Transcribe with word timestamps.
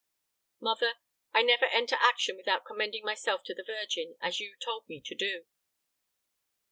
"Mother: 0.59 0.95
I 1.31 1.43
never 1.43 1.65
enter 1.67 1.93
action 1.95 2.35
without 2.35 2.65
commending 2.65 3.05
myself 3.05 3.43
to 3.43 3.53
the 3.53 3.61
Virgin, 3.63 4.17
as 4.19 4.39
you 4.39 4.55
told 4.59 4.89
me 4.89 4.99
to 4.99 5.13
do." 5.13 5.45